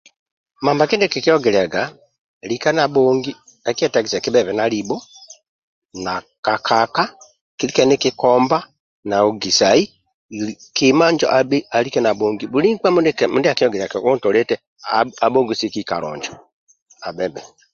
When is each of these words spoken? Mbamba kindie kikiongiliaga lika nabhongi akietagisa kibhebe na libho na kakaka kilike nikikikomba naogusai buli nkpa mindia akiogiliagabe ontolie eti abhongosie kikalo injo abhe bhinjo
Mbamba 0.61 0.89
kindie 0.89 1.11
kikiongiliaga 1.13 1.81
lika 2.49 2.69
nabhongi 2.77 3.31
akietagisa 3.69 4.23
kibhebe 4.23 4.51
na 4.55 4.65
libho 4.73 4.97
na 6.03 6.13
kakaka 6.45 7.03
kilike 7.59 7.83
nikikikomba 7.87 8.57
naogusai 9.09 9.83
buli 12.51 12.67
nkpa 12.75 12.89
mindia 12.91 13.51
akiogiliagabe 13.53 14.07
ontolie 14.11 14.41
eti 14.45 14.55
abhongosie 15.25 15.73
kikalo 15.75 16.07
injo 16.15 16.33
abhe 17.07 17.25
bhinjo 17.33 17.53